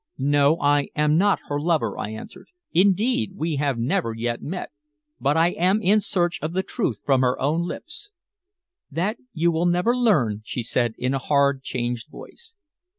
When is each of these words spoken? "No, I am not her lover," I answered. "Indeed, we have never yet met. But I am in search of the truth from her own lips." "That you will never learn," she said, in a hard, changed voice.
"No, 0.17 0.57
I 0.59 0.87
am 0.95 1.15
not 1.19 1.41
her 1.47 1.59
lover," 1.61 1.95
I 1.95 2.09
answered. 2.09 2.47
"Indeed, 2.73 3.33
we 3.35 3.57
have 3.57 3.77
never 3.77 4.15
yet 4.17 4.41
met. 4.41 4.71
But 5.19 5.37
I 5.37 5.49
am 5.51 5.79
in 5.79 6.01
search 6.01 6.41
of 6.41 6.53
the 6.53 6.63
truth 6.63 7.01
from 7.05 7.21
her 7.21 7.39
own 7.39 7.67
lips." 7.67 8.09
"That 8.89 9.17
you 9.31 9.51
will 9.51 9.67
never 9.67 9.95
learn," 9.95 10.41
she 10.43 10.63
said, 10.63 10.95
in 10.97 11.13
a 11.13 11.19
hard, 11.19 11.61
changed 11.61 12.09
voice. 12.09 12.55